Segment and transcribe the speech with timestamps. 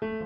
[0.00, 0.16] Hello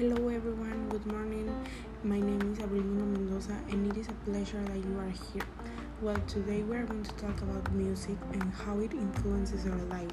[0.00, 1.54] everyone, good morning.
[2.02, 5.44] My name is Abrilino Mendoza and it is a pleasure that you are here.
[6.00, 10.10] Well, today we are going to talk about music and how it influences our life.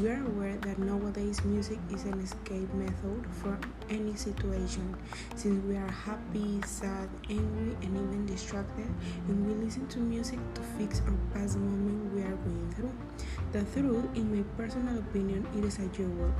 [0.00, 3.56] We are aware that nowadays music is an escape method for
[3.88, 4.96] any situation.
[5.36, 8.90] Since we are happy, sad, angry, and even distracted,
[9.28, 12.94] and we listen to music to fix or pass the moment we are going through.
[13.52, 16.34] The truth, in my personal opinion, it is a jewel.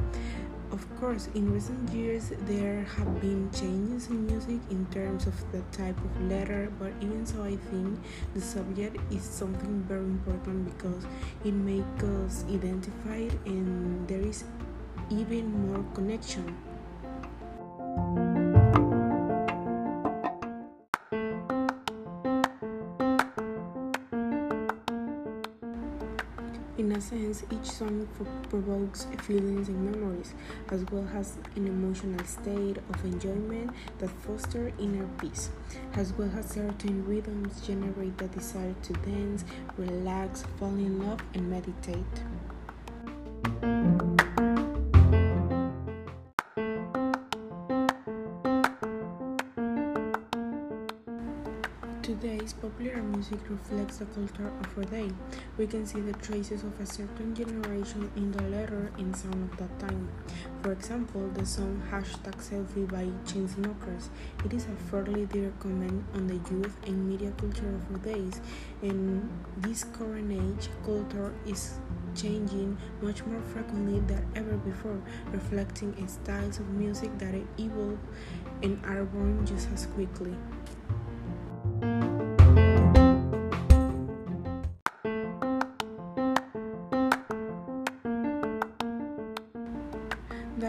[0.72, 5.62] Of course, in recent years there have been changes in music in terms of the
[5.70, 8.00] type of letter, but even so, I think
[8.34, 11.06] the subject is something very important because
[11.44, 14.42] it makes us identified and there is
[15.10, 16.56] even more connection.
[26.76, 28.08] In a sense, each song
[28.50, 30.34] provokes feelings and memories,
[30.72, 35.50] as well as an emotional state of enjoyment that fosters inner peace,
[35.94, 39.44] as well as certain rhythms generate the desire to dance,
[39.78, 42.04] relax, fall in love, and meditate.
[52.04, 55.10] Today's popular music reflects the culture of our day.
[55.56, 59.56] We can see the traces of a certain generation in the letter and sound of
[59.56, 60.10] that time.
[60.60, 64.10] For example, the song Hashtag Selfie by Chainsmokers.
[64.44, 68.38] It is a fairly direct comment on the youth and media culture of our days.
[68.82, 71.78] In this current age, culture is
[72.14, 75.00] changing much more frequently than ever before,
[75.32, 77.98] reflecting styles of music that evolve
[78.62, 80.36] and are born just as quickly.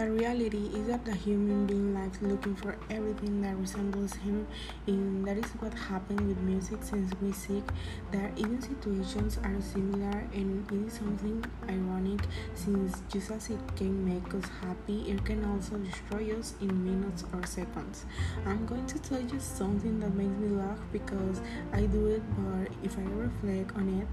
[0.06, 4.46] The reality is that the human being lives looking for everything that resembles him,
[4.86, 7.64] and that is what happens with music since we seek
[8.12, 12.20] that even situations are similar, and it is something ironic
[12.54, 17.24] since just as it can make us happy, it can also destroy us in minutes
[17.32, 18.06] or seconds.
[18.46, 21.40] I'm going to tell you something that makes me laugh because
[21.72, 24.08] I do it, but if I reflect on it,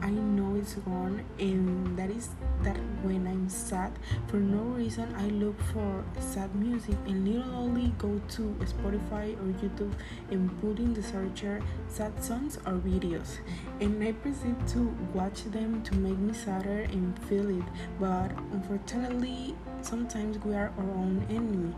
[0.00, 2.30] I know it's wrong, and that is
[2.62, 3.92] that when I'm sad
[4.26, 9.92] for no reason I look for sad music and literally go to Spotify or YouTube
[10.30, 13.38] and put in the searcher sad songs or videos.
[13.80, 17.64] And I proceed to watch them to make me sadder and feel it.
[18.00, 21.74] But unfortunately, sometimes we are our own enemy.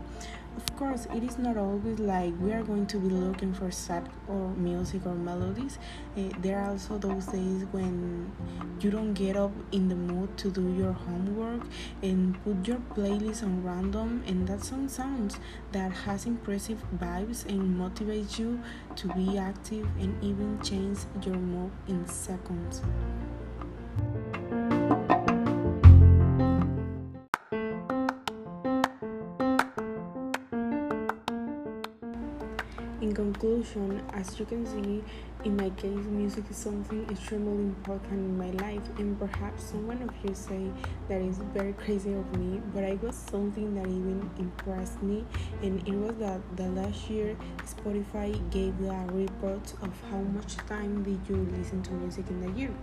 [0.57, 4.09] Of course, it is not always like we are going to be looking for sad
[4.27, 5.77] or music or melodies.
[6.17, 8.31] Uh, there are also those days when
[8.79, 11.61] you don't get up in the mood to do your homework
[12.01, 15.39] and put your playlist on random, and that song sounds
[15.71, 18.59] that has impressive vibes and motivates you
[18.95, 22.81] to be active and even change your mood in seconds.
[33.01, 35.03] In conclusion, as you can see,
[35.43, 40.11] in my case, music is something extremely important in my life, and perhaps someone of
[40.23, 40.69] you say
[41.09, 44.29] that is very crazy of me, but I got something that even
[45.01, 45.25] me,
[45.61, 51.03] and it was that the last year Spotify gave a report of how much time
[51.03, 52.73] did you listen to music in the year,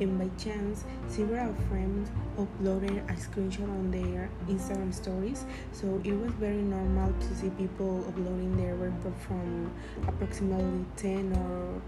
[0.00, 6.32] and by chance, several friends uploaded a screenshot on their Instagram stories, so it was
[6.32, 9.72] very normal to see people uploading their report from
[10.06, 11.82] approximately 10 or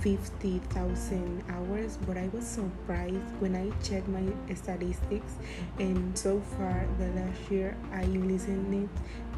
[0.00, 4.22] 50,000 hours, but I was surprised when I checked my
[4.54, 5.32] statistics.
[5.78, 8.70] And so far, the last year I listened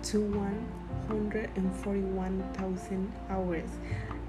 [0.05, 3.69] to 141,000 hours.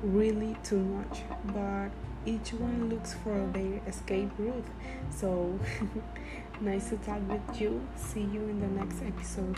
[0.03, 1.89] Really too much, but
[2.25, 4.67] each one looks for their escape route.
[5.09, 5.57] So,
[6.61, 7.87] nice to talk with you.
[7.95, 9.57] See you in the next episode.